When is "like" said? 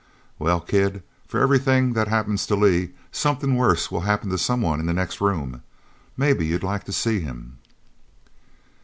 6.63-6.85